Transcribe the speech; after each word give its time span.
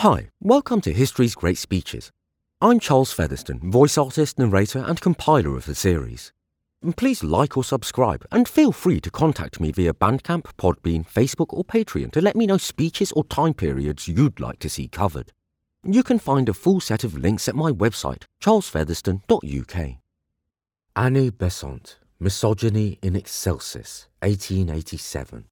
Hi, 0.00 0.30
welcome 0.40 0.80
to 0.80 0.94
History's 0.94 1.34
Great 1.34 1.58
Speeches. 1.58 2.10
I'm 2.62 2.80
Charles 2.80 3.12
Featherstone, 3.12 3.70
voice 3.70 3.98
artist, 3.98 4.38
narrator, 4.38 4.78
and 4.78 4.98
compiler 4.98 5.54
of 5.58 5.66
the 5.66 5.74
series. 5.74 6.32
Please 6.96 7.22
like 7.22 7.54
or 7.54 7.64
subscribe, 7.64 8.24
and 8.32 8.48
feel 8.48 8.72
free 8.72 8.98
to 9.02 9.10
contact 9.10 9.60
me 9.60 9.72
via 9.72 9.92
Bandcamp, 9.92 10.44
Podbean, 10.56 11.06
Facebook, 11.06 11.48
or 11.50 11.64
Patreon 11.64 12.12
to 12.12 12.22
let 12.22 12.34
me 12.34 12.46
know 12.46 12.56
speeches 12.56 13.12
or 13.12 13.24
time 13.24 13.52
periods 13.52 14.08
you'd 14.08 14.40
like 14.40 14.58
to 14.60 14.70
see 14.70 14.88
covered. 14.88 15.32
You 15.84 16.02
can 16.02 16.18
find 16.18 16.48
a 16.48 16.54
full 16.54 16.80
set 16.80 17.04
of 17.04 17.18
links 17.18 17.46
at 17.46 17.54
my 17.54 17.70
website, 17.70 18.22
charlesfeatherstone.uk. 18.42 19.96
Annie 20.96 21.30
Besant, 21.30 21.98
Misogyny 22.18 22.98
in 23.02 23.16
Excelsis, 23.16 24.08
1887. 24.22 25.44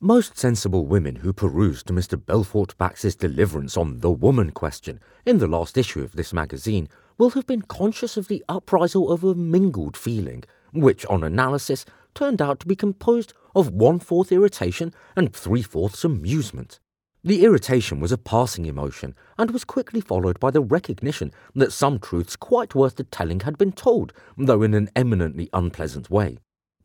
Most 0.00 0.36
sensible 0.36 0.84
women 0.84 1.16
who 1.16 1.32
perused 1.32 1.86
Mr. 1.86 2.22
Belfort 2.22 2.76
Bax's 2.76 3.16
deliverance 3.16 3.78
on 3.78 4.00
the 4.00 4.10
woman 4.10 4.50
question 4.50 5.00
in 5.24 5.38
the 5.38 5.46
last 5.46 5.78
issue 5.78 6.02
of 6.02 6.12
this 6.12 6.34
magazine 6.34 6.86
will 7.16 7.30
have 7.30 7.46
been 7.46 7.62
conscious 7.62 8.18
of 8.18 8.28
the 8.28 8.44
uprisal 8.46 9.10
of 9.10 9.24
a 9.24 9.34
mingled 9.34 9.96
feeling, 9.96 10.44
which, 10.74 11.06
on 11.06 11.24
analysis, 11.24 11.86
turned 12.14 12.42
out 12.42 12.60
to 12.60 12.66
be 12.66 12.76
composed 12.76 13.32
of 13.54 13.70
one 13.70 13.98
fourth 13.98 14.30
irritation 14.30 14.92
and 15.16 15.34
three 15.34 15.62
fourths 15.62 16.04
amusement. 16.04 16.78
The 17.24 17.42
irritation 17.42 17.98
was 17.98 18.12
a 18.12 18.18
passing 18.18 18.66
emotion, 18.66 19.14
and 19.38 19.50
was 19.50 19.64
quickly 19.64 20.02
followed 20.02 20.38
by 20.38 20.50
the 20.50 20.60
recognition 20.60 21.32
that 21.54 21.72
some 21.72 21.98
truths 22.00 22.36
quite 22.36 22.74
worth 22.74 22.96
the 22.96 23.04
telling 23.04 23.40
had 23.40 23.56
been 23.56 23.72
told, 23.72 24.12
though 24.36 24.62
in 24.62 24.74
an 24.74 24.90
eminently 24.94 25.48
unpleasant 25.54 26.10
way. 26.10 26.36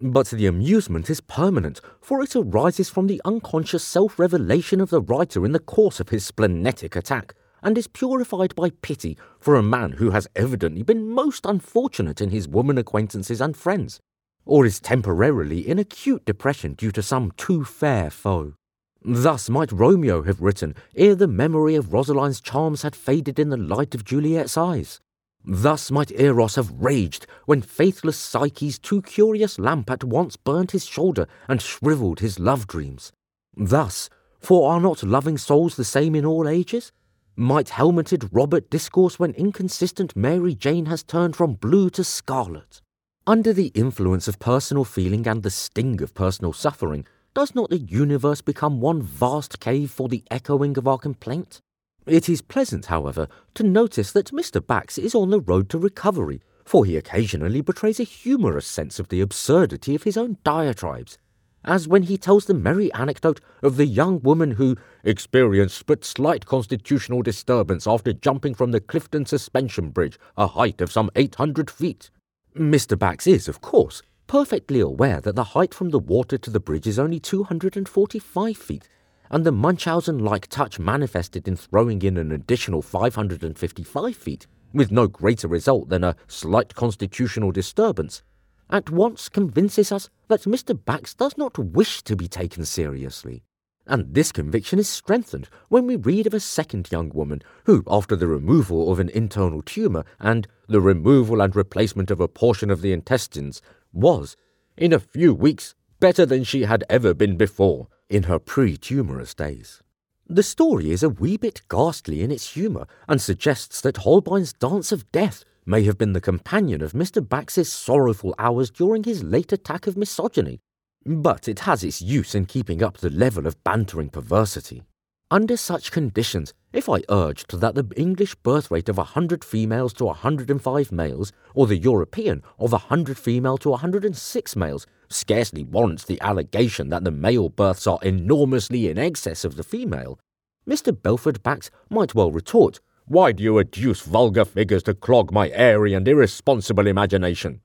But 0.03 0.31
the 0.31 0.47
amusement 0.47 1.11
is 1.11 1.21
permanent, 1.21 1.79
for 2.01 2.23
it 2.23 2.35
arises 2.35 2.89
from 2.89 3.05
the 3.05 3.21
unconscious 3.23 3.83
self 3.83 4.17
revelation 4.17 4.81
of 4.81 4.89
the 4.89 4.99
writer 4.99 5.45
in 5.45 5.51
the 5.51 5.59
course 5.59 5.99
of 5.99 6.09
his 6.09 6.25
splenetic 6.25 6.95
attack, 6.95 7.35
and 7.61 7.77
is 7.77 7.85
purified 7.85 8.55
by 8.55 8.71
pity 8.81 9.15
for 9.37 9.55
a 9.55 9.61
man 9.61 9.91
who 9.91 10.09
has 10.09 10.27
evidently 10.35 10.81
been 10.81 11.07
most 11.07 11.45
unfortunate 11.45 12.20
in 12.20 12.31
his 12.31 12.48
woman 12.48 12.79
acquaintances 12.79 13.39
and 13.39 13.55
friends, 13.55 13.99
or 14.43 14.65
is 14.65 14.79
temporarily 14.79 15.67
in 15.67 15.77
acute 15.77 16.26
depression 16.26 16.73
due 16.73 16.91
to 16.91 17.04
some 17.04 17.31
too 17.37 17.63
fair 17.63 18.09
foe. 18.09 18.55
Thus 19.04 19.51
might 19.51 19.71
Romeo 19.71 20.23
have 20.23 20.41
written 20.41 20.73
ere 20.95 21.13
the 21.13 21.27
memory 21.27 21.76
of 21.76 21.93
Rosaline's 21.93 22.41
charms 22.41 22.81
had 22.81 22.95
faded 22.95 23.37
in 23.37 23.49
the 23.49 23.57
light 23.57 23.93
of 23.93 24.04
Juliet's 24.04 24.57
eyes. 24.57 24.99
Thus 25.43 25.89
might 25.89 26.11
Eros 26.11 26.55
have 26.55 26.71
raged 26.71 27.25
when 27.45 27.61
faithless 27.61 28.17
Psyche's 28.17 28.77
too 28.77 29.01
curious 29.01 29.57
lamp 29.57 29.89
at 29.89 30.03
once 30.03 30.35
burnt 30.37 30.71
his 30.71 30.85
shoulder 30.85 31.27
and 31.48 31.61
shrivelled 31.61 32.20
his 32.20 32.39
love 32.39 32.67
dreams. 32.67 33.11
Thus, 33.55 34.09
for 34.39 34.71
are 34.71 34.79
not 34.79 35.03
loving 35.03 35.37
souls 35.37 35.75
the 35.75 35.83
same 35.83 36.15
in 36.15 36.25
all 36.25 36.48
ages? 36.48 36.91
Might 37.35 37.70
helmeted 37.70 38.29
Robert 38.31 38.70
discourse 38.70 39.17
when 39.17 39.33
inconsistent 39.33 40.15
Mary 40.15 40.53
Jane 40.53 40.85
has 40.87 41.03
turned 41.03 41.35
from 41.35 41.53
blue 41.53 41.89
to 41.91 42.03
scarlet? 42.03 42.81
Under 43.26 43.53
the 43.53 43.67
influence 43.67 44.27
of 44.27 44.39
personal 44.39 44.83
feeling 44.83 45.27
and 45.27 45.41
the 45.41 45.49
sting 45.49 46.01
of 46.01 46.13
personal 46.13 46.53
suffering, 46.53 47.05
does 47.33 47.55
not 47.55 47.70
the 47.70 47.79
universe 47.79 48.41
become 48.41 48.81
one 48.81 49.01
vast 49.01 49.59
cave 49.59 49.89
for 49.89 50.09
the 50.09 50.23
echoing 50.29 50.77
of 50.77 50.87
our 50.87 50.98
complaint? 50.98 51.61
It 52.07 52.27
is 52.27 52.41
pleasant, 52.41 52.88
however, 52.88 53.27
to 53.54 53.63
notice 53.63 54.12
that 54.12 54.32
Mr. 54.32 54.66
Bax 54.66 54.98
is 54.98 55.13
on 55.13 55.30
the 55.30 55.40
road 55.40 55.70
to 55.70 55.77
recovery, 55.77 56.41
for 56.66 56.84
he 56.84 56.98
occasionally 56.98 57.62
betrays 57.62 57.99
a 57.99 58.04
humorous 58.04 58.66
sense 58.66 58.99
of 58.99 59.10
the 59.10 59.21
absurdity 59.21 59.94
of 59.94 60.04
his 60.04 60.18
own 60.18 60.38
diatribes, 60.44 61.20
as 61.63 61.88
when 61.88 62.04
he 62.04 62.18
tells 62.18 62.46
the 62.46 62.55
merry 62.55 62.91
anecdote 62.94 63.40
of 63.62 63.77
the 63.77 63.85
young 63.85 64.19
woman 64.22 64.52
who 64.52 64.75
experienced 65.03 65.85
but 65.85 66.03
slight 66.03 66.47
constitutional 66.47 67.22
disturbance 67.22 67.85
after 67.85 68.13
jumping 68.13 68.56
from 68.56 68.72
the 68.72 68.81
Clifton 68.81 69.28
Suspension 69.28 69.91
Bridge, 69.91 70.18
a 70.38 70.47
height 70.47 70.81
of 70.81 70.91
some 70.91 71.12
800 71.16 71.69
feet. 71.69 72.09
Mr. 72.57 72.97
Bax 72.97 73.28
is, 73.28 73.47
of 73.47 73.62
course, 73.62 74.02
perfectly 74.25 74.79
aware 74.79 75.22
that 75.22 75.35
the 75.35 75.44
height 75.44 75.73
from 75.73 75.91
the 75.91 76.00
water 76.00 76.38
to 76.38 76.50
the 76.50 76.59
bridge 76.59 76.88
is 76.88 76.97
only 76.97 77.19
245 77.19 78.57
feet, 78.57 78.90
and 79.31 79.45
the 79.45 79.51
Munchausen 79.51 80.19
like 80.19 80.47
touch 80.47 80.77
manifested 80.77 81.47
in 81.47 81.55
throwing 81.55 82.01
in 82.01 82.17
an 82.17 82.33
additional 82.33 82.81
555 82.81 84.15
feet, 84.15 84.45
with 84.73 84.91
no 84.91 85.07
greater 85.07 85.47
result 85.47 85.87
than 85.87 86.03
a 86.03 86.17
slight 86.27 86.75
constitutional 86.75 87.51
disturbance, 87.51 88.23
at 88.69 88.89
once 88.89 89.29
convinces 89.29 89.91
us 89.91 90.09
that 90.27 90.43
Mr. 90.43 90.77
Bax 90.85 91.13
does 91.13 91.37
not 91.37 91.57
wish 91.57 92.03
to 92.03 92.15
be 92.15 92.27
taken 92.27 92.65
seriously. 92.65 93.43
And 93.87 94.13
this 94.13 94.31
conviction 94.31 94.79
is 94.79 94.87
strengthened 94.87 95.49
when 95.69 95.87
we 95.87 95.95
read 95.95 96.27
of 96.27 96.33
a 96.33 96.39
second 96.39 96.91
young 96.91 97.09
woman 97.09 97.41
who, 97.65 97.83
after 97.87 98.15
the 98.15 98.27
removal 98.27 98.91
of 98.91 98.99
an 98.99 99.09
internal 99.09 99.61
tumour 99.61 100.03
and 100.19 100.47
the 100.67 100.81
removal 100.81 101.41
and 101.41 101.55
replacement 101.55 102.11
of 102.11 102.19
a 102.19 102.27
portion 102.27 102.69
of 102.69 102.81
the 102.81 102.93
intestines, 102.93 103.61
was, 103.91 104.35
in 104.77 104.93
a 104.93 104.99
few 104.99 105.33
weeks, 105.33 105.73
better 106.01 106.25
than 106.25 106.44
she 106.44 106.63
had 106.63 106.84
ever 106.89 107.13
been 107.13 107.38
before, 107.38 107.88
in 108.09 108.23
her 108.23 108.39
pre-tumorous 108.39 109.34
days. 109.34 109.81
The 110.28 110.44
story 110.44 110.91
is 110.91 111.03
a 111.03 111.09
wee 111.09 111.38
bit 111.38 111.62
ghastly 111.69 112.22
in 112.22 112.31
its 112.31 112.53
humour 112.53 112.88
and 113.07 113.22
suggests 113.22 113.79
that 113.81 113.97
Holbein's 113.97 114.51
Dance 114.51 114.91
of 114.91 115.09
Death 115.11 115.45
may 115.66 115.84
have 115.84 115.97
been 115.97 116.13
the 116.13 116.19
companion 116.19 116.81
of 116.81 116.94
Mr. 116.94 117.28
Bax's 117.28 117.72
sorrowful 117.72 118.34
hours 118.40 118.72
during 118.72 119.03
his 119.03 119.23
late 119.23 119.53
attack 119.53 119.88
of 119.88 119.95
misogyny, 119.95 120.59
but 121.06 121.47
it 121.47 121.59
has 121.59 121.84
its 121.84 122.01
use 122.01 122.34
in 122.34 122.45
keeping 122.45 122.81
up 122.81 122.97
the 122.97 123.09
level 123.09 123.45
of 123.45 123.63
bantering 123.63 124.09
perversity. 124.09 124.84
Under 125.29 125.56
such 125.56 125.91
conditions, 125.91 126.53
if 126.73 126.90
I 126.90 127.03
urged 127.09 127.59
that 127.59 127.75
the 127.75 127.88
English 127.95 128.35
birth 128.35 128.69
rate 128.69 128.90
of 128.90 128.97
100 128.97 129.45
females 129.45 129.94
to 129.94 130.06
105 130.06 130.91
males, 130.91 131.31
or 131.53 131.67
the 131.67 131.78
European 131.78 132.44
of 132.59 132.72
100 132.73 133.17
female 133.17 133.57
to 133.59 133.69
106 133.69 134.56
males, 134.56 134.85
scarcely 135.11 135.63
warrants 135.63 136.03
the 136.03 136.19
allegation 136.22 136.89
that 136.89 137.03
the 137.03 137.11
male 137.11 137.49
births 137.49 137.88
are 137.88 137.99
enormously 138.01 138.89
in 138.89 138.97
excess 138.97 139.44
of 139.45 139.55
the 139.55 139.63
female, 139.63 140.19
Mr. 140.67 140.91
Belfort 140.99 141.41
Bax 141.44 141.72
might 141.89 142.13
well 142.13 142.31
retort, 142.31 142.79
Why 143.05 143.31
do 143.31 143.44
you 143.44 143.53
adduce 143.53 144.03
vulgar 144.03 144.45
figures 144.45 144.83
to 144.83 144.94
clog 144.94 145.31
my 145.31 145.49
airy 145.49 145.94
and 145.94 146.07
irresponsible 146.07 146.88
imagination? 146.88 147.61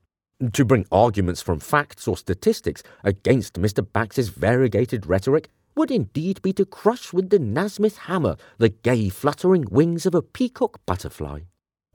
To 0.53 0.65
bring 0.65 0.87
arguments 0.91 1.41
from 1.41 1.61
facts 1.61 2.09
or 2.09 2.17
statistics 2.17 2.83
against 3.05 3.55
Mr. 3.55 3.87
Bax's 3.91 4.29
variegated 4.29 5.07
rhetoric 5.07 5.49
would 5.77 5.91
indeed 5.91 6.43
be 6.43 6.53
to 6.55 6.65
crush 6.65 7.13
with 7.13 7.31
the 7.31 7.39
Nasmyth 7.39 7.97
hammer 7.97 8.37
the 8.59 8.71
gay 8.71 9.09
fluttering 9.09 9.67
wings 9.71 10.07
of 10.07 10.15
a 10.15 10.23
peacock 10.23 10.81
butterfly. 10.87 11.41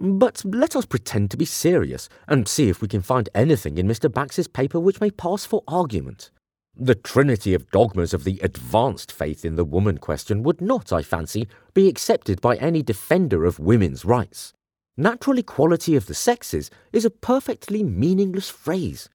But 0.04 0.44
let 0.44 0.76
us 0.76 0.86
pretend 0.86 1.30
to 1.30 1.38
be 1.38 1.46
serious 1.46 2.10
and 2.28 2.48
see 2.48 2.70
if 2.70 2.82
we 2.82 2.88
can 2.88 3.04
find 3.04 3.30
anything 3.36 3.78
in 3.78 3.88
Mr. 3.88 4.12
Bax's 4.12 4.48
paper 4.48 4.80
which 4.80 5.00
may 5.00 5.12
pass 5.12 5.46
for 5.46 5.64
argument. 5.68 6.32
The 6.76 6.96
trinity 6.96 7.54
of 7.54 7.70
dogmas 7.70 8.14
of 8.14 8.24
the 8.24 8.40
advanced 8.42 9.12
faith 9.12 9.46
in 9.46 9.58
the 9.58 9.64
woman 9.64 10.00
question 10.00 10.42
would 10.42 10.60
not, 10.60 10.92
I 10.92 11.04
fancy, 11.04 11.48
be 11.76 11.88
accepted 11.88 12.42
by 12.42 12.56
any 12.56 12.82
defender 12.82 13.46
of 13.46 13.60
women's 13.60 14.04
rights. 14.04 14.54
Natural 14.98 15.38
equality 15.38 15.96
of 15.96 16.08
the 16.08 16.16
sexes 16.16 16.72
is 16.92 17.06
a 17.06 17.12
perfectly 17.12 17.84
meaningless 17.84 18.50
phrase, 18.50 19.08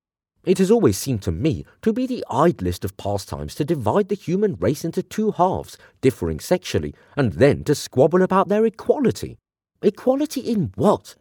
it 0.46 0.58
has 0.58 0.70
always 0.70 0.96
seemed 0.96 1.22
to 1.22 1.32
me 1.32 1.66
to 1.82 1.92
be 1.92 2.06
the 2.06 2.24
idlest 2.30 2.84
of 2.84 2.96
pastimes 2.96 3.56
to 3.56 3.64
divide 3.64 4.08
the 4.08 4.14
human 4.14 4.54
race 4.54 4.84
into 4.84 5.02
two 5.02 5.32
halves, 5.32 5.76
differing 6.00 6.38
sexually, 6.38 6.94
and 7.16 7.32
then 7.32 7.64
to 7.64 7.74
squabble 7.74 8.22
about 8.22 8.48
their 8.48 8.64
equality. 8.64 9.38
Equality 9.82 10.40
in 10.40 10.72
what? 10.76 11.16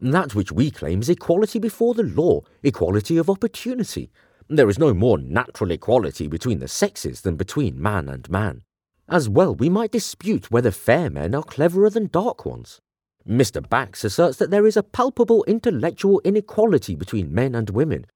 That 0.00 0.34
which 0.34 0.50
we 0.50 0.70
claim 0.70 1.00
is 1.02 1.10
equality 1.10 1.58
before 1.58 1.92
the 1.92 2.02
law, 2.02 2.40
equality 2.62 3.18
of 3.18 3.28
opportunity. 3.28 4.10
There 4.48 4.70
is 4.70 4.78
no 4.78 4.94
more 4.94 5.18
natural 5.18 5.70
equality 5.70 6.26
between 6.26 6.60
the 6.60 6.68
sexes 6.68 7.20
than 7.20 7.36
between 7.36 7.80
man 7.80 8.08
and 8.08 8.28
man. 8.30 8.62
As 9.06 9.28
well, 9.28 9.54
we 9.54 9.68
might 9.68 9.92
dispute 9.92 10.50
whether 10.50 10.70
fair 10.70 11.10
men 11.10 11.34
are 11.34 11.42
cleverer 11.42 11.90
than 11.90 12.06
dark 12.06 12.46
ones. 12.46 12.80
Mr. 13.28 13.68
Bax 13.68 14.02
asserts 14.02 14.38
that 14.38 14.50
there 14.50 14.66
is 14.66 14.78
a 14.78 14.82
palpable 14.82 15.44
intellectual 15.44 16.22
inequality 16.24 16.94
between 16.94 17.34
men 17.34 17.54
and 17.54 17.68
women, 17.68 18.06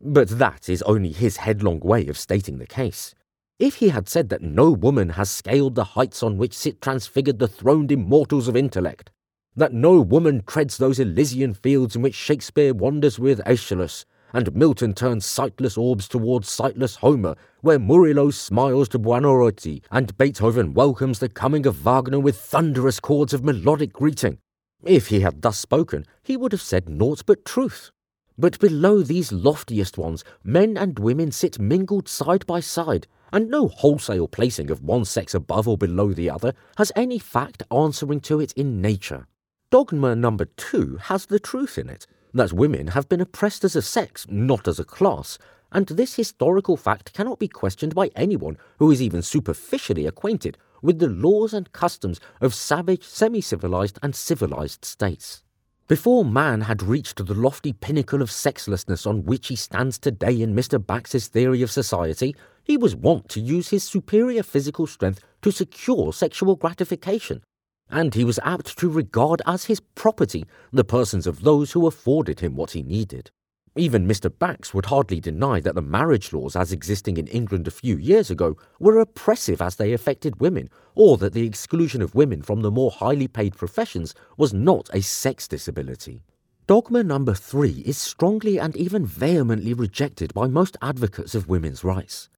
but 0.00 0.28
that 0.30 0.70
is 0.70 0.82
only 0.82 1.12
his 1.12 1.36
headlong 1.36 1.80
way 1.80 2.06
of 2.06 2.16
stating 2.16 2.58
the 2.58 2.66
case. 2.66 3.14
If 3.58 3.76
he 3.76 3.90
had 3.90 4.08
said 4.08 4.30
that 4.30 4.42
no 4.42 4.70
woman 4.70 5.10
has 5.10 5.30
scaled 5.30 5.74
the 5.74 5.84
heights 5.84 6.22
on 6.22 6.38
which 6.38 6.56
sit 6.56 6.80
transfigured 6.80 7.38
the 7.38 7.46
throned 7.46 7.92
immortals 7.92 8.48
of 8.48 8.56
intellect, 8.56 9.10
that 9.56 9.72
no 9.72 10.00
woman 10.00 10.42
treads 10.46 10.76
those 10.76 10.98
Elysian 10.98 11.54
fields 11.54 11.94
in 11.94 12.02
which 12.02 12.14
Shakespeare 12.14 12.74
wanders 12.74 13.18
with 13.18 13.40
Aeschylus, 13.46 14.04
and 14.32 14.52
Milton 14.54 14.94
turns 14.94 15.24
sightless 15.24 15.78
orbs 15.78 16.08
towards 16.08 16.48
sightless 16.48 16.96
Homer, 16.96 17.36
where 17.60 17.78
Murillo 17.78 18.30
smiles 18.30 18.88
to 18.88 18.98
Buonarroti, 18.98 19.82
and 19.92 20.16
Beethoven 20.18 20.74
welcomes 20.74 21.20
the 21.20 21.28
coming 21.28 21.66
of 21.66 21.76
Wagner 21.76 22.18
with 22.18 22.36
thunderous 22.36 22.98
chords 22.98 23.32
of 23.32 23.44
melodic 23.44 23.92
greeting. 23.92 24.38
If 24.82 25.06
he 25.06 25.20
had 25.20 25.42
thus 25.42 25.58
spoken, 25.58 26.04
he 26.22 26.36
would 26.36 26.50
have 26.50 26.60
said 26.60 26.88
naught 26.88 27.24
but 27.24 27.44
truth. 27.44 27.92
But 28.36 28.58
below 28.58 29.02
these 29.02 29.30
loftiest 29.30 29.96
ones, 29.96 30.24
men 30.42 30.76
and 30.76 30.98
women 30.98 31.30
sit 31.30 31.60
mingled 31.60 32.08
side 32.08 32.44
by 32.44 32.58
side, 32.58 33.06
and 33.32 33.48
no 33.48 33.68
wholesale 33.68 34.26
placing 34.26 34.70
of 34.70 34.82
one 34.82 35.04
sex 35.04 35.32
above 35.32 35.68
or 35.68 35.78
below 35.78 36.12
the 36.12 36.28
other 36.28 36.54
has 36.76 36.90
any 36.96 37.20
fact 37.20 37.62
answering 37.70 38.18
to 38.22 38.40
it 38.40 38.52
in 38.54 38.80
nature. 38.80 39.28
Dogma 39.74 40.14
number 40.14 40.44
two 40.44 40.98
has 41.02 41.26
the 41.26 41.40
truth 41.40 41.78
in 41.78 41.90
it 41.90 42.06
that 42.32 42.52
women 42.52 42.86
have 42.86 43.08
been 43.08 43.20
oppressed 43.20 43.64
as 43.64 43.74
a 43.74 43.82
sex, 43.82 44.24
not 44.30 44.68
as 44.68 44.78
a 44.78 44.84
class, 44.84 45.36
and 45.72 45.88
this 45.88 46.14
historical 46.14 46.76
fact 46.76 47.12
cannot 47.12 47.40
be 47.40 47.48
questioned 47.48 47.92
by 47.92 48.08
anyone 48.14 48.56
who 48.78 48.92
is 48.92 49.02
even 49.02 49.20
superficially 49.20 50.06
acquainted 50.06 50.56
with 50.80 51.00
the 51.00 51.08
laws 51.08 51.52
and 51.52 51.72
customs 51.72 52.20
of 52.40 52.54
savage, 52.54 53.02
semi 53.02 53.40
civilized, 53.40 53.98
and 54.00 54.14
civilized 54.14 54.84
states. 54.84 55.42
Before 55.88 56.24
man 56.24 56.60
had 56.60 56.80
reached 56.80 57.26
the 57.26 57.34
lofty 57.34 57.72
pinnacle 57.72 58.22
of 58.22 58.30
sexlessness 58.30 59.08
on 59.08 59.24
which 59.24 59.48
he 59.48 59.56
stands 59.56 59.98
today 59.98 60.40
in 60.40 60.54
Mr. 60.54 60.78
Bax's 60.78 61.26
theory 61.26 61.62
of 61.62 61.70
society, 61.72 62.36
he 62.62 62.76
was 62.76 62.94
wont 62.94 63.28
to 63.30 63.40
use 63.40 63.70
his 63.70 63.82
superior 63.82 64.44
physical 64.44 64.86
strength 64.86 65.18
to 65.42 65.50
secure 65.50 66.12
sexual 66.12 66.54
gratification, 66.54 67.42
and 67.94 68.14
he 68.14 68.24
was 68.24 68.40
apt 68.42 68.76
to 68.76 68.90
regard 68.90 69.40
as 69.46 69.64
his 69.64 69.80
property 69.80 70.44
the 70.72 70.84
persons 70.84 71.26
of 71.26 71.42
those 71.42 71.72
who 71.72 71.86
afforded 71.86 72.40
him 72.40 72.56
what 72.56 72.72
he 72.72 72.82
needed. 72.82 73.30
Even 73.76 74.06
Mr. 74.06 74.30
Bax 74.36 74.74
would 74.74 74.86
hardly 74.86 75.20
deny 75.20 75.60
that 75.60 75.74
the 75.74 75.82
marriage 75.82 76.32
laws 76.32 76.54
as 76.54 76.72
existing 76.72 77.16
in 77.16 77.26
England 77.28 77.66
a 77.66 77.72
few 77.72 77.96
years 77.96 78.30
ago 78.30 78.56
were 78.78 78.98
oppressive 78.98 79.62
as 79.62 79.76
they 79.76 79.92
affected 79.92 80.40
women, 80.40 80.68
or 80.94 81.16
that 81.16 81.32
the 81.32 81.46
exclusion 81.46 82.02
of 82.02 82.14
women 82.14 82.42
from 82.42 82.62
the 82.62 82.70
more 82.70 82.90
highly 82.90 83.28
paid 83.28 83.56
professions 83.56 84.14
was 84.36 84.52
not 84.52 84.88
a 84.92 85.00
sex 85.00 85.48
disability. 85.48 86.22
Dogma 86.66 87.02
number 87.02 87.34
three 87.34 87.82
is 87.84 87.98
strongly 87.98 88.58
and 88.58 88.76
even 88.76 89.04
vehemently 89.04 89.74
rejected 89.74 90.32
by 90.34 90.46
most 90.46 90.76
advocates 90.80 91.34
of 91.34 91.48
women's 91.48 91.84
rights. 91.84 92.28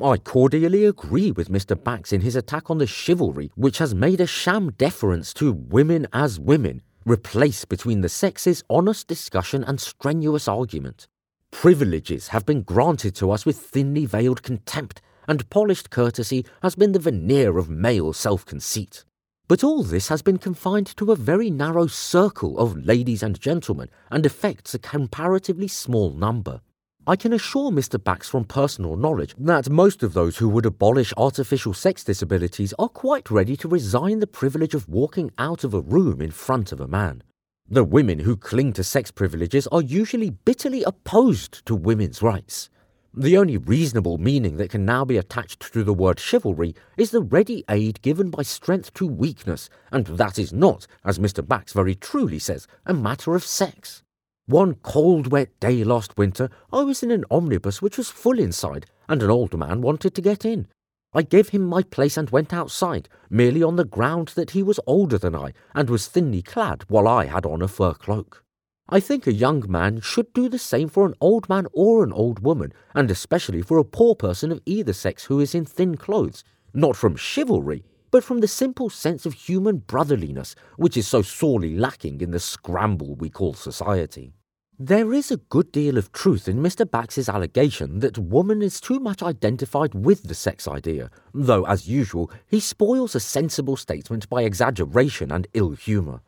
I 0.00 0.16
cordially 0.16 0.84
agree 0.84 1.32
with 1.32 1.48
Mr. 1.48 1.74
Bax 1.82 2.12
in 2.12 2.20
his 2.20 2.36
attack 2.36 2.70
on 2.70 2.78
the 2.78 2.86
chivalry 2.86 3.50
which 3.56 3.78
has 3.78 3.96
made 3.96 4.20
a 4.20 4.28
sham 4.28 4.70
deference 4.78 5.34
to 5.34 5.50
women 5.52 6.06
as 6.12 6.38
women 6.38 6.82
replace 7.04 7.64
between 7.64 8.02
the 8.02 8.08
sexes 8.08 8.62
honest 8.70 9.08
discussion 9.08 9.64
and 9.64 9.80
strenuous 9.80 10.46
argument. 10.46 11.08
Privileges 11.50 12.28
have 12.28 12.46
been 12.46 12.62
granted 12.62 13.16
to 13.16 13.32
us 13.32 13.44
with 13.44 13.58
thinly 13.58 14.06
veiled 14.06 14.44
contempt, 14.44 15.00
and 15.26 15.50
polished 15.50 15.90
courtesy 15.90 16.46
has 16.62 16.76
been 16.76 16.92
the 16.92 17.00
veneer 17.00 17.58
of 17.58 17.68
male 17.68 18.12
self 18.12 18.46
conceit. 18.46 19.04
But 19.48 19.64
all 19.64 19.82
this 19.82 20.08
has 20.08 20.22
been 20.22 20.38
confined 20.38 20.96
to 20.98 21.10
a 21.10 21.16
very 21.16 21.50
narrow 21.50 21.88
circle 21.88 22.56
of 22.58 22.86
ladies 22.86 23.24
and 23.24 23.40
gentlemen 23.40 23.88
and 24.12 24.24
affects 24.24 24.74
a 24.74 24.78
comparatively 24.78 25.66
small 25.66 26.12
number. 26.12 26.60
I 27.08 27.16
can 27.16 27.32
assure 27.32 27.70
Mr. 27.70 27.98
Bax 27.98 28.28
from 28.28 28.44
personal 28.44 28.94
knowledge 28.94 29.34
that 29.38 29.70
most 29.70 30.02
of 30.02 30.12
those 30.12 30.36
who 30.36 30.48
would 30.50 30.66
abolish 30.66 31.14
artificial 31.16 31.72
sex 31.72 32.04
disabilities 32.04 32.74
are 32.78 32.90
quite 32.90 33.30
ready 33.30 33.56
to 33.56 33.66
resign 33.66 34.18
the 34.18 34.26
privilege 34.26 34.74
of 34.74 34.90
walking 34.90 35.30
out 35.38 35.64
of 35.64 35.72
a 35.72 35.80
room 35.80 36.20
in 36.20 36.30
front 36.30 36.70
of 36.70 36.82
a 36.82 36.86
man. 36.86 37.22
The 37.66 37.82
women 37.82 38.18
who 38.18 38.36
cling 38.36 38.74
to 38.74 38.84
sex 38.84 39.10
privileges 39.10 39.66
are 39.68 39.80
usually 39.80 40.28
bitterly 40.28 40.82
opposed 40.82 41.64
to 41.64 41.74
women's 41.74 42.20
rights. 42.20 42.68
The 43.14 43.38
only 43.38 43.56
reasonable 43.56 44.18
meaning 44.18 44.58
that 44.58 44.68
can 44.68 44.84
now 44.84 45.06
be 45.06 45.16
attached 45.16 45.72
to 45.72 45.82
the 45.82 45.94
word 45.94 46.20
chivalry 46.20 46.74
is 46.98 47.10
the 47.10 47.22
ready 47.22 47.64
aid 47.70 48.02
given 48.02 48.28
by 48.28 48.42
strength 48.42 48.92
to 48.94 49.06
weakness, 49.06 49.70
and 49.90 50.06
that 50.08 50.38
is 50.38 50.52
not, 50.52 50.86
as 51.06 51.18
Mr. 51.18 51.46
Bax 51.46 51.72
very 51.72 51.94
truly 51.94 52.38
says, 52.38 52.66
a 52.84 52.92
matter 52.92 53.34
of 53.34 53.44
sex. 53.44 54.02
One 54.48 54.76
cold, 54.76 55.30
wet 55.30 55.50
day 55.60 55.84
last 55.84 56.16
winter, 56.16 56.48
I 56.72 56.80
was 56.80 57.02
in 57.02 57.10
an 57.10 57.26
omnibus 57.30 57.82
which 57.82 57.98
was 57.98 58.08
full 58.08 58.38
inside, 58.38 58.86
and 59.06 59.22
an 59.22 59.28
old 59.28 59.54
man 59.58 59.82
wanted 59.82 60.14
to 60.14 60.22
get 60.22 60.42
in. 60.42 60.68
I 61.12 61.20
gave 61.20 61.50
him 61.50 61.66
my 61.66 61.82
place 61.82 62.16
and 62.16 62.30
went 62.30 62.54
outside, 62.54 63.10
merely 63.28 63.62
on 63.62 63.76
the 63.76 63.84
ground 63.84 64.28
that 64.36 64.52
he 64.52 64.62
was 64.62 64.80
older 64.86 65.18
than 65.18 65.34
I 65.34 65.52
and 65.74 65.90
was 65.90 66.06
thinly 66.06 66.40
clad, 66.40 66.86
while 66.88 67.06
I 67.06 67.26
had 67.26 67.44
on 67.44 67.60
a 67.60 67.68
fur 67.68 67.92
cloak. 67.92 68.42
I 68.88 69.00
think 69.00 69.26
a 69.26 69.34
young 69.34 69.70
man 69.70 70.00
should 70.00 70.32
do 70.32 70.48
the 70.48 70.58
same 70.58 70.88
for 70.88 71.04
an 71.04 71.14
old 71.20 71.46
man 71.50 71.66
or 71.74 72.02
an 72.02 72.14
old 72.14 72.38
woman, 72.38 72.72
and 72.94 73.10
especially 73.10 73.60
for 73.60 73.76
a 73.76 73.84
poor 73.84 74.14
person 74.14 74.50
of 74.50 74.62
either 74.64 74.94
sex 74.94 75.24
who 75.24 75.40
is 75.40 75.54
in 75.54 75.66
thin 75.66 75.98
clothes, 75.98 76.42
not 76.72 76.96
from 76.96 77.16
chivalry, 77.16 77.84
but 78.10 78.24
from 78.24 78.40
the 78.40 78.48
simple 78.48 78.88
sense 78.88 79.26
of 79.26 79.34
human 79.34 79.76
brotherliness 79.76 80.54
which 80.78 80.96
is 80.96 81.06
so 81.06 81.20
sorely 81.20 81.76
lacking 81.76 82.22
in 82.22 82.30
the 82.30 82.40
scramble 82.40 83.14
we 83.16 83.28
call 83.28 83.52
society. 83.52 84.32
There 84.80 85.12
is 85.12 85.32
a 85.32 85.38
good 85.38 85.72
deal 85.72 85.98
of 85.98 86.12
truth 86.12 86.46
in 86.46 86.62
Mr. 86.62 86.88
Bax's 86.88 87.28
allegation 87.28 87.98
that 87.98 88.16
woman 88.16 88.62
is 88.62 88.80
too 88.80 89.00
much 89.00 89.24
identified 89.24 89.92
with 89.92 90.22
the 90.22 90.36
sex 90.36 90.68
idea, 90.68 91.10
though, 91.34 91.64
as 91.64 91.88
usual, 91.88 92.30
he 92.46 92.60
spoils 92.60 93.16
a 93.16 93.20
sensible 93.20 93.76
statement 93.76 94.28
by 94.28 94.42
exaggeration 94.42 95.32
and 95.32 95.48
ill 95.52 95.72
humour. 95.72 96.20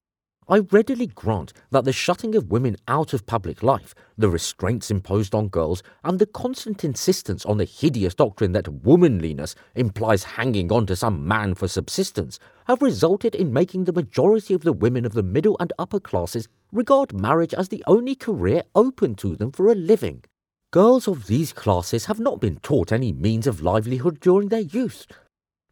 I 0.51 0.59
readily 0.73 1.07
grant 1.07 1.53
that 1.71 1.85
the 1.85 1.93
shutting 1.93 2.35
of 2.35 2.51
women 2.51 2.77
out 2.89 3.15
of 3.15 3.25
public 3.25 3.63
life, 3.63 3.95
the 4.19 4.29
restraints 4.29 4.91
imposed 4.91 5.33
on 5.33 5.47
girls, 5.47 5.81
and 6.03 6.19
the 6.19 6.27
constant 6.27 6.83
insistence 6.83 7.47
on 7.47 7.59
the 7.59 7.65
hideous 7.65 8.17
doctrine 8.17 8.51
that 8.53 8.67
womanliness 8.67 9.55
implies 9.77 10.25
hanging 10.25 10.73
on 10.73 10.87
to 10.87 10.97
some 10.97 11.25
man 11.25 11.55
for 11.55 11.69
subsistence, 11.69 12.41
have 12.67 12.83
resulted 12.83 13.37
in 13.37 13.53
making 13.53 13.85
the 13.85 13.93
majority 13.93 14.53
of 14.53 14.63
the 14.63 14.73
women 14.73 15.07
of 15.07 15.13
the 15.13 15.23
middle 15.23 15.57
and 15.61 15.73
upper 15.79 16.01
classes 16.01 16.49
regard 16.73 17.13
marriage 17.13 17.55
as 17.55 17.69
the 17.69 17.85
only 17.87 18.17
career 18.17 18.65
open 18.75 19.15
to 19.15 19.37
them 19.37 19.53
for 19.53 19.71
a 19.71 19.77
living. 19.77 20.25
Girls 20.73 21.07
of 21.07 21.29
these 21.29 21.53
classes 21.53 22.07
have 22.07 22.19
not 22.19 22.41
been 22.41 22.57
taught 22.57 22.91
any 22.91 23.13
means 23.13 23.47
of 23.47 23.63
livelihood 23.63 24.19
during 24.19 24.49
their 24.49 24.59
youth, 24.59 25.07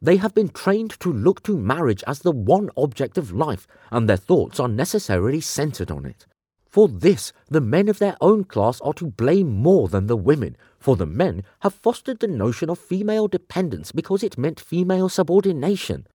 they 0.00 0.16
have 0.16 0.34
been 0.34 0.48
trained 0.48 0.98
to 1.00 1.12
look 1.12 1.42
to 1.42 1.58
marriage 1.58 2.04
as 2.06 2.20
the 2.20 2.32
one 2.32 2.70
object 2.76 3.18
of 3.18 3.32
life, 3.32 3.66
and 3.90 4.08
their 4.08 4.16
thoughts 4.16 4.60
are 4.60 4.68
necessarily 4.68 5.40
centered 5.40 5.90
on 5.90 6.06
it. 6.06 6.26
For 6.66 6.86
this, 6.86 7.32
the 7.48 7.60
men 7.60 7.88
of 7.88 7.98
their 7.98 8.16
own 8.20 8.44
class 8.44 8.80
are 8.82 8.92
to 8.94 9.06
blame 9.06 9.48
more 9.48 9.88
than 9.88 10.06
the 10.06 10.16
women, 10.16 10.56
for 10.78 10.96
the 10.96 11.06
men 11.06 11.42
have 11.60 11.74
fostered 11.74 12.20
the 12.20 12.28
notion 12.28 12.70
of 12.70 12.78
female 12.78 13.26
dependence 13.26 13.90
because 13.90 14.22
it 14.22 14.38
meant 14.38 14.60
female 14.60 15.08
subordination. 15.08 16.06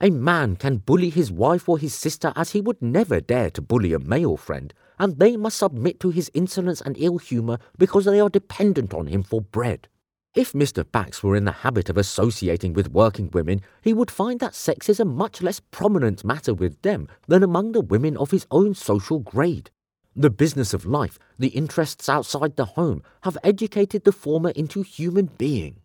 A 0.00 0.10
man 0.10 0.56
can 0.56 0.78
bully 0.78 1.10
his 1.10 1.30
wife 1.30 1.68
or 1.68 1.76
his 1.78 1.94
sister 1.94 2.32
as 2.36 2.50
he 2.50 2.60
would 2.60 2.80
never 2.80 3.20
dare 3.20 3.50
to 3.50 3.60
bully 3.60 3.92
a 3.92 3.98
male 3.98 4.36
friend, 4.36 4.72
and 4.98 5.18
they 5.18 5.36
must 5.36 5.58
submit 5.58 6.00
to 6.00 6.10
his 6.10 6.30
insolence 6.34 6.80
and 6.80 6.96
ill 6.98 7.18
humour 7.18 7.58
because 7.76 8.04
they 8.04 8.18
are 8.18 8.28
dependent 8.28 8.94
on 8.94 9.08
him 9.08 9.22
for 9.22 9.40
bread. 9.40 9.88
If 10.34 10.52
Mr. 10.52 10.84
Bax 10.90 11.22
were 11.22 11.36
in 11.36 11.46
the 11.46 11.52
habit 11.52 11.88
of 11.88 11.96
associating 11.96 12.74
with 12.74 12.92
working 12.92 13.30
women, 13.32 13.62
he 13.82 13.94
would 13.94 14.10
find 14.10 14.38
that 14.40 14.54
sex 14.54 14.88
is 14.88 15.00
a 15.00 15.04
much 15.04 15.40
less 15.42 15.60
prominent 15.70 16.24
matter 16.24 16.52
with 16.52 16.80
them 16.82 17.08
than 17.26 17.42
among 17.42 17.72
the 17.72 17.80
women 17.80 18.16
of 18.16 18.30
his 18.30 18.46
own 18.50 18.74
social 18.74 19.20
grade. 19.20 19.70
The 20.14 20.30
business 20.30 20.74
of 20.74 20.84
life, 20.84 21.18
the 21.38 21.48
interests 21.48 22.08
outside 22.08 22.56
the 22.56 22.66
home, 22.66 23.02
have 23.22 23.38
educated 23.42 24.04
the 24.04 24.12
former 24.12 24.50
into 24.50 24.82
human 24.82 25.26
being. 25.38 25.80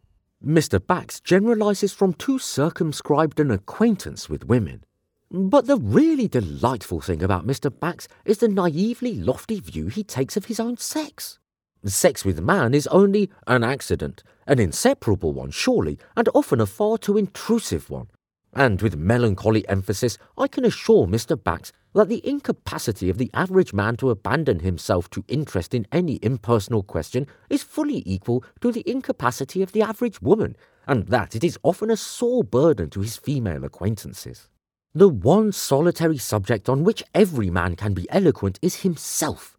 Mr. 0.45 0.85
Bax 0.85 1.21
generalizes 1.21 1.93
from 1.93 2.13
too 2.13 2.37
circumscribed 2.37 3.39
an 3.39 3.49
acquaintance 3.49 4.27
with 4.27 4.45
women. 4.45 4.83
But 5.31 5.67
the 5.67 5.77
really 5.77 6.27
delightful 6.27 6.99
thing 6.99 7.23
about 7.23 7.47
Mr. 7.47 7.71
Bax 7.71 8.07
is 8.25 8.39
the 8.39 8.49
naively 8.49 9.15
lofty 9.15 9.61
view 9.61 9.87
he 9.87 10.03
takes 10.03 10.35
of 10.35 10.45
his 10.45 10.59
own 10.59 10.77
sex. 10.77 11.39
Sex 11.85 12.23
with 12.23 12.39
man 12.39 12.73
is 12.73 12.87
only 12.87 13.29
an 13.45 13.63
accident, 13.63 14.23
an 14.47 14.57
inseparable 14.57 15.33
one, 15.33 15.51
surely, 15.51 15.99
and 16.15 16.29
often 16.33 16.61
a 16.61 16.65
far 16.65 16.97
too 16.97 17.17
intrusive 17.17 17.89
one. 17.89 18.07
And 18.53 18.81
with 18.81 18.95
melancholy 18.95 19.67
emphasis, 19.67 20.17
I 20.37 20.47
can 20.47 20.63
assure 20.63 21.07
Mr. 21.07 21.41
Bax 21.41 21.73
that 21.93 22.07
the 22.07 22.25
incapacity 22.27 23.09
of 23.09 23.17
the 23.17 23.29
average 23.33 23.73
man 23.73 23.97
to 23.97 24.11
abandon 24.11 24.59
himself 24.59 25.09
to 25.09 25.25
interest 25.27 25.73
in 25.73 25.87
any 25.91 26.19
impersonal 26.21 26.83
question 26.83 27.27
is 27.49 27.63
fully 27.63 28.01
equal 28.05 28.43
to 28.61 28.71
the 28.71 28.89
incapacity 28.89 29.61
of 29.61 29.73
the 29.73 29.81
average 29.81 30.21
woman, 30.21 30.55
and 30.87 31.07
that 31.07 31.35
it 31.35 31.43
is 31.43 31.59
often 31.63 31.91
a 31.91 31.97
sore 31.97 32.43
burden 32.43 32.89
to 32.91 33.01
his 33.01 33.17
female 33.17 33.63
acquaintances. 33.63 34.49
The 34.93 35.09
one 35.09 35.51
solitary 35.51 36.17
subject 36.17 36.69
on 36.69 36.83
which 36.83 37.03
every 37.13 37.49
man 37.49 37.75
can 37.75 37.93
be 37.93 38.09
eloquent 38.09 38.59
is 38.61 38.81
himself, 38.81 39.52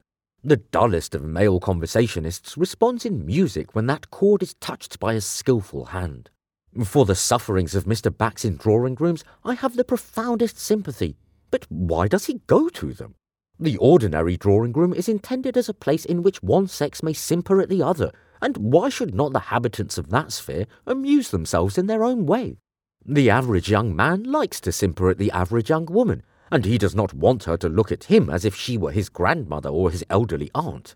the 0.44 0.58
dullest 0.58 1.14
of 1.14 1.24
male 1.24 1.58
conversationists 1.58 2.56
responds 2.56 3.06
in 3.06 3.24
music 3.24 3.74
when 3.74 3.86
that 3.86 4.10
chord 4.10 4.42
is 4.42 4.54
touched 4.54 5.00
by 5.00 5.14
a 5.14 5.20
skilful 5.20 5.86
hand. 5.86 6.28
For 6.84 7.06
the 7.06 7.14
sufferings 7.14 7.74
of 7.74 7.84
Mr. 7.84 8.14
Bax 8.14 8.44
in 8.44 8.56
drawing 8.56 8.96
rooms, 8.96 9.24
I 9.42 9.54
have 9.54 9.76
the 9.76 9.84
profoundest 9.84 10.58
sympathy. 10.58 11.16
But 11.50 11.66
why 11.70 12.08
does 12.08 12.26
he 12.26 12.42
go 12.46 12.68
to 12.68 12.92
them? 12.92 13.14
The 13.58 13.76
ordinary 13.78 14.36
drawing 14.36 14.72
room 14.72 14.92
is 14.92 15.08
intended 15.08 15.56
as 15.56 15.68
a 15.68 15.74
place 15.74 16.04
in 16.04 16.22
which 16.22 16.42
one 16.42 16.66
sex 16.66 17.02
may 17.02 17.12
simper 17.12 17.60
at 17.60 17.68
the 17.68 17.82
other, 17.82 18.10
and 18.42 18.56
why 18.56 18.88
should 18.88 19.14
not 19.14 19.32
the 19.32 19.38
habitants 19.38 19.96
of 19.96 20.10
that 20.10 20.32
sphere 20.32 20.66
amuse 20.86 21.30
themselves 21.30 21.78
in 21.78 21.86
their 21.86 22.04
own 22.04 22.26
way? 22.26 22.58
The 23.06 23.30
average 23.30 23.70
young 23.70 23.94
man 23.94 24.24
likes 24.24 24.60
to 24.62 24.72
simper 24.72 25.08
at 25.08 25.18
the 25.18 25.30
average 25.30 25.70
young 25.70 25.86
woman, 25.86 26.22
and 26.50 26.64
he 26.64 26.78
does 26.78 26.94
not 26.94 27.14
want 27.14 27.44
her 27.44 27.56
to 27.56 27.68
look 27.68 27.90
at 27.90 28.04
him 28.04 28.30
as 28.30 28.44
if 28.44 28.54
she 28.54 28.76
were 28.78 28.92
his 28.92 29.08
grandmother 29.08 29.68
or 29.68 29.90
his 29.90 30.04
elderly 30.10 30.50
aunt. 30.54 30.94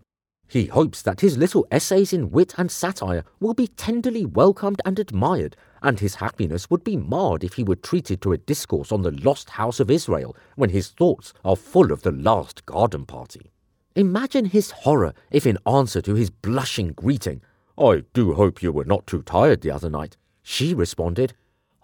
He 0.49 0.67
hopes 0.67 1.03
that 1.03 1.21
his 1.21 1.37
little 1.37 1.67
essays 1.71 2.13
in 2.13 2.31
wit 2.31 2.55
and 2.57 2.71
satire 2.71 3.23
will 3.39 3.53
be 3.53 3.67
tenderly 3.67 4.25
welcomed 4.25 4.81
and 4.85 4.99
admired, 4.99 5.57
and 5.83 6.01
his 6.01 6.17
happiness 6.17 6.71
would 6.71 6.83
be 6.83 6.97
marred 6.97 7.45
if 7.45 7.55
he 7.55 7.65
were 7.65 7.77
treated 7.77 8.23
to 8.23 8.33
a 8.33 8.39
discourse 8.39 8.91
on 8.91 9.03
the 9.03 9.11
lost 9.11 9.51
house 9.51 9.79
of 9.79 9.91
Israel 9.91 10.35
when 10.57 10.71
his 10.71 10.89
thoughts 10.89 11.35
are 11.45 11.55
full 11.55 11.93
of 11.93 12.03
the 12.03 12.13
last 12.13 12.65
garden 12.65 13.05
party. 13.05 13.53
Imagine 13.95 14.47
his 14.47 14.71
horror 14.71 15.13
if, 15.31 15.47
in 15.47 15.59
answer 15.67 16.01
to 16.01 16.15
his 16.15 16.31
blushing 16.31 16.93
greeting, 16.93 17.43
I 17.77 18.05
do 18.15 18.33
hope 18.33 18.63
you 18.63 18.73
were 18.73 18.85
not 18.85 19.07
too 19.07 19.23
tired 19.23 19.61
the 19.61 19.71
other 19.71 19.91
night, 19.91 20.17
she 20.43 20.73
responded, 20.73 21.35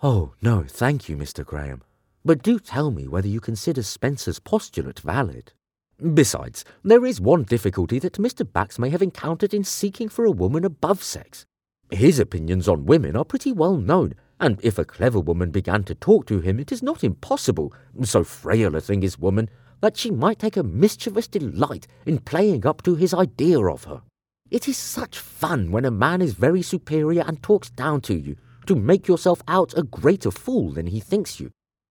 Oh, 0.03 0.33
no, 0.41 0.65
thank 0.67 1.09
you, 1.09 1.17
Mr. 1.17 1.45
Graham. 1.45 1.83
But 2.27 2.43
do 2.43 2.59
tell 2.59 2.91
me 2.91 3.07
whether 3.07 3.29
you 3.29 3.39
consider 3.39 3.83
Spencer's 3.83 4.39
postulate 4.39 5.01
valid. 5.01 5.53
Besides, 6.15 6.65
there 6.83 7.05
is 7.05 7.21
one 7.21 7.43
difficulty 7.43 7.99
that 7.99 8.15
Mr. 8.15 8.51
Bax 8.51 8.79
may 8.79 8.89
have 8.89 9.03
encountered 9.03 9.53
in 9.53 9.63
seeking 9.63 10.09
for 10.09 10.25
a 10.25 10.31
woman 10.31 10.65
above 10.65 11.03
sex. 11.03 11.45
His 11.91 12.19
opinions 12.19 12.67
on 12.67 12.87
women 12.87 13.15
are 13.15 13.27
pretty 13.27 13.53
well 13.53 13.77
known, 13.77 14.15
and 14.41 14.59
if 14.63 14.79
a 14.79 14.87
clever 14.87 15.21
woman 15.21 15.51
began 15.51 15.85
to 15.85 15.95
talk 15.95 16.27
to 16.27 16.41
him, 16.41 16.59
it 16.59 16.73
is 16.73 16.83
not 16.83 17.05
impossible, 17.05 17.75
so 18.03 18.25
frail 18.25 18.75
a 18.75 18.81
thing 18.81 19.03
is 19.03 19.19
woman, 19.19 19.51
that 19.83 19.99
she 19.99 20.11
might 20.11 20.39
take 20.39 20.57
a 20.57 20.63
mischievous 20.63 21.29
delight 21.29 21.87
in 22.07 22.19
playing 22.19 22.67
up 22.67 22.83
to 22.83 22.95
his 22.95 23.13
idea 23.13 23.61
of 23.61 23.85
her. 23.85 24.01
It 24.51 24.67
is 24.67 24.79
such 24.79 25.19
fun 25.19 25.71
when 25.71 25.85
a 25.85 25.91
man 25.91 26.23
is 26.23 26.33
very 26.33 26.63
superior 26.63 27.23
and 27.27 27.43
talks 27.43 27.69
down 27.69 28.01
to 28.03 28.15
you, 28.15 28.37
to 28.65 28.75
make 28.75 29.07
yourself 29.07 29.43
out 29.47 29.77
a 29.77 29.83
greater 29.83 30.31
fool 30.31 30.73
than 30.73 30.87
he 30.87 31.01
thinks 31.01 31.39
you, 31.39 31.51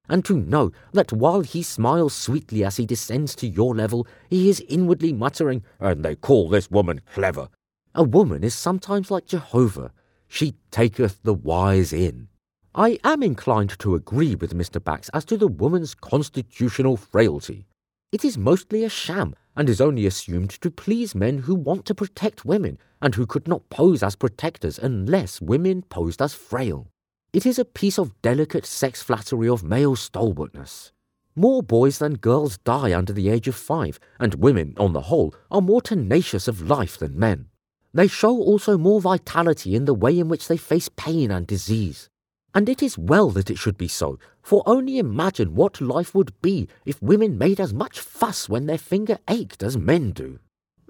and 0.10 0.26
to 0.26 0.38
know 0.38 0.72
that 0.92 1.14
while 1.14 1.42
he 1.42 1.64
smiles 1.64 2.14
sweetly 2.14 2.64
as 2.64 2.78
he 2.78 2.86
descends 2.86 3.36
to 3.36 3.48
your 3.48 3.76
level, 3.76 4.06
he 4.30 4.50
is 4.50 4.64
inwardly 4.68 5.14
muttering, 5.14 5.64
And 5.80 6.04
they 6.04 6.16
call 6.16 6.50
this 6.50 6.70
woman 6.70 7.02
clever. 7.14 7.50
A 7.96 8.04
woman 8.04 8.44
is 8.44 8.54
sometimes 8.54 9.10
like 9.10 9.26
Jehovah, 9.26 9.92
she 10.28 10.56
taketh 10.72 11.22
the 11.24 11.34
wise 11.34 11.94
in. 11.94 12.28
I 12.76 12.98
am 13.04 13.22
inclined 13.22 13.78
to 13.80 13.94
agree 13.94 14.34
with 14.34 14.56
Mr. 14.56 14.84
Bax 14.84 15.10
as 15.14 15.26
to 15.26 15.38
the 15.38 15.48
woman's 15.48 15.94
constitutional 15.94 16.98
frailty. 16.98 17.68
It 18.12 18.26
is 18.26 18.38
mostly 18.38 18.84
a 18.84 18.90
sham, 18.90 19.36
and 19.56 19.70
is 19.70 19.80
only 19.80 20.08
assumed 20.08 20.50
to 20.62 20.72
please 20.72 21.14
men 21.14 21.40
who 21.40 21.54
want 21.54 21.86
to 21.86 21.96
protect 21.96 22.46
women, 22.46 22.80
and 23.02 23.14
who 23.14 23.28
could 23.28 23.48
not 23.48 23.70
pose 23.70 24.02
as 24.02 24.16
protectors 24.16 24.80
unless 24.80 25.40
women 25.40 25.84
posed 25.84 26.22
as 26.22 26.34
frail. 26.34 26.88
It 27.34 27.48
is 27.48 27.58
a 27.58 27.66
piece 27.66 27.98
of 27.98 28.22
delicate 28.22 28.64
sex 28.64 29.02
flattery 29.02 29.50
of 29.50 29.64
male 29.64 29.96
stalwartness. 29.96 30.92
More 31.36 31.64
boys 31.64 31.98
than 31.98 32.18
girls 32.18 32.60
die 32.60 32.96
under 32.96 33.12
the 33.12 33.30
age 33.30 33.48
of 33.48 33.56
five, 33.56 34.00
and 34.20 34.36
women, 34.36 34.76
on 34.78 34.94
the 34.94 35.02
whole, 35.10 35.34
are 35.50 35.60
more 35.60 35.82
tenacious 35.82 36.48
of 36.48 36.62
life 36.62 36.96
than 36.96 37.18
men. 37.18 37.48
They 37.92 38.06
show 38.06 38.38
also 38.38 38.78
more 38.78 39.02
vitality 39.02 39.74
in 39.74 39.86
the 39.86 39.96
way 39.96 40.20
in 40.20 40.30
which 40.30 40.48
they 40.48 40.58
face 40.58 40.90
pain 40.96 41.32
and 41.32 41.48
disease. 41.48 42.08
And 42.54 42.70
it 42.70 42.84
is 42.84 43.00
well 43.00 43.32
that 43.32 43.50
it 43.50 43.58
should 43.58 43.80
be 43.80 43.88
so, 43.88 44.20
for 44.44 44.62
only 44.68 45.00
imagine 45.00 45.56
what 45.56 45.82
life 45.82 46.14
would 46.14 46.40
be 46.44 46.68
if 46.86 47.02
women 47.02 47.40
made 47.40 47.60
as 47.60 47.74
much 47.74 48.00
fuss 48.00 48.48
when 48.48 48.68
their 48.68 48.78
finger 48.78 49.18
ached 49.28 49.64
as 49.64 49.76
men 49.76 50.12
do. 50.12 50.38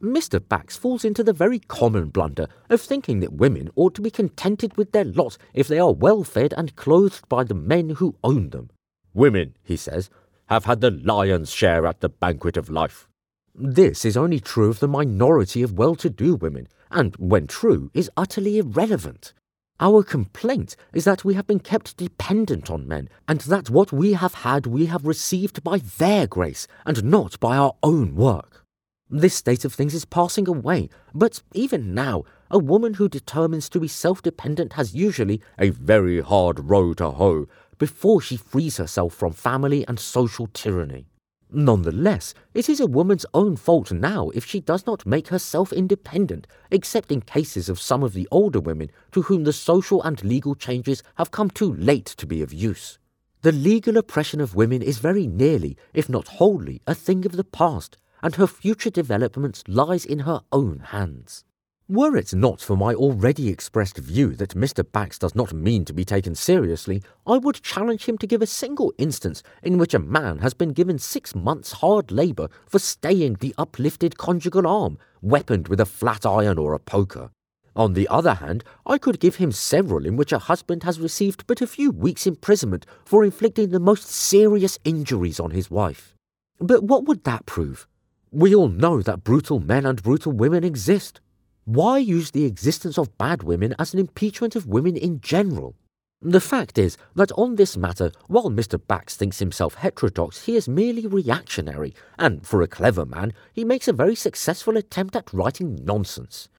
Mr. 0.04 0.46
Bax 0.46 0.76
falls 0.76 1.06
into 1.06 1.24
the 1.24 1.32
very 1.32 1.60
common 1.60 2.10
blunder 2.10 2.48
of 2.70 2.82
thinking 2.82 3.22
that 3.22 3.32
women 3.32 3.70
ought 3.78 3.96
to 3.96 4.02
be 4.02 4.12
contented 4.12 4.76
with 4.76 4.92
their 4.92 5.06
lot 5.06 5.38
if 5.54 5.70
they 5.70 5.80
are 5.80 5.94
well 5.94 6.26
fed 6.26 6.54
and 6.58 6.76
clothed 6.76 7.28
by 7.30 7.42
the 7.46 7.54
men 7.54 7.92
who 7.92 8.18
own 8.22 8.50
them. 8.50 8.70
Women, 9.14 9.56
he 9.64 9.78
says, 9.78 10.10
have 10.48 10.66
had 10.66 10.82
the 10.82 10.92
lion's 10.92 11.52
share 11.52 11.88
at 11.88 12.02
the 12.02 12.10
banquet 12.10 12.58
of 12.58 12.70
life. 12.70 13.08
This 13.56 14.04
is 14.04 14.18
only 14.18 14.42
true 14.42 14.70
of 14.70 14.80
the 14.80 14.90
minority 14.90 15.64
of 15.64 15.78
well 15.78 15.96
to 15.96 16.10
do 16.10 16.36
women, 16.36 16.68
and, 16.92 17.16
when 17.16 17.48
true, 17.48 17.90
is 17.94 18.12
utterly 18.18 18.58
irrelevant. 18.58 19.34
Our 19.80 20.04
complaint 20.04 20.76
is 20.94 21.06
that 21.06 21.24
we 21.24 21.36
have 21.36 21.48
been 21.48 21.60
kept 21.60 21.96
dependent 21.96 22.70
on 22.70 22.88
men, 22.88 23.08
and 23.28 23.40
that 23.42 23.70
what 23.70 23.94
we 23.94 24.14
have 24.14 24.34
had 24.34 24.68
we 24.68 24.88
have 24.88 25.06
received 25.06 25.64
by 25.64 25.78
their 25.78 26.28
grace, 26.28 26.68
and 26.86 27.06
not 27.06 27.40
by 27.40 27.56
our 27.56 27.76
own 27.82 28.16
work. 28.16 28.63
This 29.10 29.36
state 29.36 29.64
of 29.64 29.74
things 29.74 29.94
is 29.94 30.06
passing 30.06 30.48
away, 30.48 30.90
but 31.14 31.42
even 31.54 31.94
now, 31.94 32.24
a 32.50 32.58
woman 32.58 32.96
who 32.96 33.08
determines 33.08 33.70
to 33.70 33.80
be 33.80 33.88
self 33.88 34.22
dependent 34.22 34.74
has 34.74 34.96
usually 34.96 35.42
a 35.60 35.70
very 35.70 36.22
hard 36.22 36.60
row 36.60 36.94
to 36.96 37.12
hoe 37.12 37.48
before 37.78 38.22
she 38.22 38.38
frees 38.38 38.78
herself 38.78 39.14
from 39.14 39.34
family 39.34 39.86
and 39.88 40.00
social 40.00 40.48
tyranny. 40.48 41.06
Nonetheless, 41.52 42.34
it 42.56 42.68
is 42.68 42.80
a 42.80 42.88
woman's 42.88 43.28
own 43.36 43.56
fault 43.56 43.92
now 43.92 44.30
if 44.30 44.44
she 44.44 44.60
does 44.60 44.88
not 44.88 45.06
make 45.06 45.28
herself 45.28 45.72
independent, 45.72 46.48
except 46.72 47.12
in 47.12 47.22
cases 47.22 47.70
of 47.70 47.80
some 47.80 48.02
of 48.02 48.14
the 48.14 48.28
older 48.32 48.60
women 48.60 48.90
to 49.12 49.22
whom 49.24 49.44
the 49.44 49.54
social 49.54 50.02
and 50.02 50.24
legal 50.24 50.56
changes 50.56 51.04
have 51.16 51.30
come 51.30 51.52
too 51.52 51.72
late 51.76 52.08
to 52.08 52.26
be 52.26 52.42
of 52.42 52.52
use. 52.52 52.98
The 53.44 53.52
legal 53.52 53.98
oppression 53.98 54.42
of 54.42 54.56
women 54.56 54.82
is 54.82 54.98
very 54.98 55.28
nearly, 55.28 55.78
if 55.94 56.10
not 56.10 56.28
wholly, 56.40 56.82
a 56.88 56.96
thing 56.96 57.24
of 57.26 57.34
the 57.34 57.44
past, 57.44 57.98
and 58.24 58.36
her 58.36 58.48
future 58.48 58.90
development 58.90 59.64
lies 59.68 60.06
in 60.06 60.20
her 60.20 60.42
own 60.52 60.80
hands. 60.80 61.44
Were 61.90 62.16
it 62.16 62.34
not 62.34 62.62
for 62.62 62.78
my 62.78 62.94
already 62.94 63.50
expressed 63.50 63.98
view 63.98 64.36
that 64.38 64.56
Mr. 64.56 64.90
Bax 64.90 65.20
does 65.20 65.36
not 65.36 65.52
mean 65.52 65.84
to 65.84 65.94
be 65.94 66.06
taken 66.06 66.34
seriously, 66.34 67.04
I 67.28 67.38
would 67.38 67.62
challenge 67.62 68.06
him 68.06 68.18
to 68.20 68.26
give 68.26 68.42
a 68.42 68.48
single 68.48 68.94
instance 68.98 69.44
in 69.62 69.78
which 69.78 69.94
a 69.94 70.00
man 70.00 70.38
has 70.38 70.54
been 70.54 70.72
given 70.72 70.98
six 70.98 71.36
months' 71.36 71.74
hard 71.74 72.10
labour 72.10 72.48
for 72.66 72.80
staying 72.80 73.36
the 73.42 73.54
uplifted 73.58 74.18
conjugal 74.18 74.66
arm, 74.66 74.98
weaponed 75.22 75.68
with 75.68 75.82
a 75.82 75.86
flat 75.86 76.26
iron 76.26 76.58
or 76.58 76.74
a 76.74 76.80
poker. 76.80 77.32
On 77.76 77.94
the 77.94 78.08
other 78.08 78.36
hand, 78.36 78.64
I 78.86 78.98
could 78.98 79.20
give 79.20 79.36
him 79.36 79.52
several 79.52 80.06
in 80.06 80.16
which 80.16 80.32
a 80.32 80.40
husband 80.40 80.84
has 80.84 81.02
received 81.02 81.46
but 81.46 81.62
a 81.62 81.68
few 81.68 81.92
weeks' 81.92 82.26
imprisonment 82.26 82.86
for 83.04 83.26
inflicting 83.26 83.70
the 83.70 83.80
most 83.80 84.08
serious 84.08 84.80
injuries 84.86 85.40
on 85.40 85.52
his 85.52 85.70
wife. 85.70 86.16
But 86.60 86.84
what 86.84 87.04
would 87.06 87.26
that 87.26 87.46
prove? 87.46 87.88
We 88.36 88.56
all 88.56 88.68
know 88.68 89.00
that 89.04 89.24
brutal 89.24 89.60
men 89.60 89.86
and 89.86 90.02
brutal 90.02 90.32
women 90.32 90.64
exist. 90.64 91.22
Why 91.66 92.00
use 92.00 92.32
the 92.32 92.46
existence 92.46 92.98
of 92.98 93.16
bad 93.20 93.44
women 93.44 93.76
as 93.78 93.94
an 93.94 94.00
impeachment 94.00 94.56
of 94.56 94.66
women 94.66 94.98
in 94.98 95.22
general? 95.22 95.76
The 96.20 96.42
fact 96.42 96.80
is 96.80 96.98
that 97.14 97.32
on 97.34 97.58
this 97.58 97.78
matter, 97.78 98.12
while 98.26 98.50
Mr. 98.50 98.82
Bax 98.84 99.16
thinks 99.16 99.38
himself 99.38 99.76
heterodox, 99.76 100.46
he 100.46 100.56
is 100.56 100.68
merely 100.68 101.06
reactionary, 101.06 101.94
and 102.18 102.44
for 102.44 102.64
a 102.64 102.68
clever 102.68 103.06
man, 103.06 103.34
he 103.54 103.64
makes 103.64 103.88
a 103.88 103.94
very 103.94 104.16
successful 104.16 104.78
attempt 104.78 105.16
at 105.16 105.32
writing 105.32 105.78
nonsense. 105.86 106.50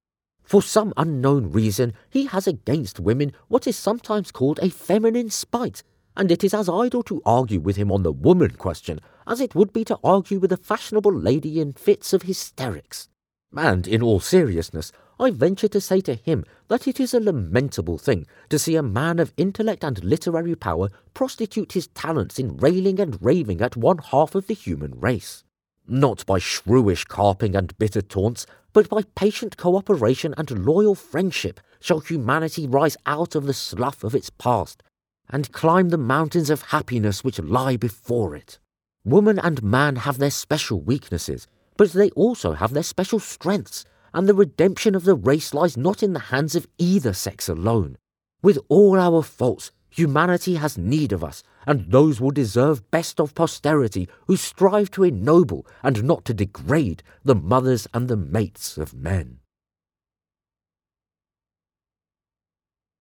For 0.45 0.63
some 0.63 0.93
unknown 0.97 1.51
reason, 1.51 1.93
he 2.09 2.27
has 2.27 2.47
against 2.47 3.01
women 3.01 3.33
what 3.49 3.67
is 3.67 3.77
sometimes 3.77 4.31
called 4.31 4.61
a 4.63 4.71
feminine 4.71 5.31
spite, 5.31 5.83
and 6.17 6.31
it 6.31 6.45
is 6.45 6.55
as 6.55 6.69
idle 6.69 7.03
to 7.05 7.23
argue 7.27 7.61
with 7.61 7.77
him 7.77 7.91
on 7.91 8.03
the 8.03 8.13
woman 8.13 8.53
question 8.53 9.01
as 9.27 9.41
it 9.41 9.55
would 9.55 9.73
be 9.73 9.85
to 9.85 9.99
argue 10.05 10.39
with 10.39 10.53
a 10.53 10.57
fashionable 10.57 11.13
lady 11.13 11.61
in 11.61 11.73
fits 11.73 12.13
of 12.13 12.23
hysterics. 12.23 13.09
And 13.57 13.87
in 13.87 14.03
all 14.03 14.21
seriousness, 14.21 14.93
I 15.19 15.31
venture 15.31 15.69
to 15.69 15.81
say 15.81 16.01
to 16.03 16.15
him 16.15 16.45
that 16.69 16.89
it 16.89 16.99
is 16.99 17.15
a 17.15 17.21
lamentable 17.21 17.99
thing 17.99 18.27
to 18.49 18.59
see 18.59 18.75
a 18.75 18.83
man 18.83 19.19
of 19.21 19.33
intellect 19.37 19.85
and 19.85 20.03
literary 20.03 20.57
power 20.57 20.91
prostitute 21.15 21.73
his 21.73 21.87
talents 21.89 22.39
in 22.39 22.57
railing 22.57 22.99
and 22.99 23.19
raving 23.23 23.61
at 23.61 23.77
one 23.77 23.99
half 23.99 24.35
of 24.35 24.49
the 24.49 24.55
human 24.55 24.99
race. 24.99 25.45
Not 25.87 26.27
by 26.27 26.39
shrewish 26.39 27.07
carping 27.07 27.55
and 27.55 27.77
bitter 27.79 28.03
taunts, 28.03 28.47
but 28.73 28.89
by 28.89 29.03
patient 29.15 29.57
cooperation 29.57 30.35
and 30.37 30.67
loyal 30.67 30.97
friendship 30.97 31.61
shall 31.79 32.01
humanity 32.01 32.67
rise 32.67 32.97
out 33.07 33.35
of 33.37 33.47
the 33.47 33.55
slough 33.55 34.03
of 34.03 34.15
its 34.15 34.31
past 34.31 34.83
and 35.31 35.53
climb 35.53 35.89
the 35.89 35.99
mountains 35.99 36.51
of 36.51 36.63
happiness 36.63 37.25
which 37.25 37.39
lie 37.39 37.77
before 37.77 38.35
it. 38.35 38.59
Woman 39.05 39.39
and 39.39 39.63
man 39.63 39.97
have 39.97 40.19
their 40.19 40.31
special 40.31 40.81
weaknesses, 40.81 41.47
but 41.77 41.93
they 41.93 42.11
also 42.11 42.53
have 42.53 42.73
their 42.73 42.83
special 42.83 43.19
strengths, 43.19 43.85
and 44.13 44.29
the 44.29 44.35
redemption 44.35 44.95
of 44.95 45.05
the 45.05 45.15
race 45.15 45.53
lies 45.53 45.77
not 45.77 46.03
in 46.03 46.13
the 46.13 46.21
hands 46.31 46.55
of 46.55 46.67
either 46.79 47.13
sex 47.13 47.49
alone. 47.49 47.99
With 48.43 48.59
all 48.69 48.99
our 48.99 49.23
faults, 49.23 49.73
humanity 49.91 50.55
has 50.57 50.79
need 50.79 51.13
of 51.13 51.25
us, 51.25 51.43
and 51.67 51.91
those 51.91 52.21
will 52.21 52.31
deserve 52.31 52.91
best 52.91 53.21
of 53.21 53.35
posterity 53.35 54.09
who 54.27 54.37
strive 54.37 54.91
to 54.93 55.05
ennoble 55.05 55.67
and 55.83 56.05
not 56.05 56.25
to 56.27 56.35
degrade 56.35 57.03
the 57.25 57.35
mothers 57.35 57.87
and 57.93 58.09
the 58.09 58.17
mates 58.17 58.79
of 58.79 58.95
men. 58.95 59.41